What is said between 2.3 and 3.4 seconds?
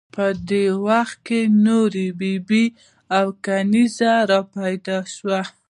بي او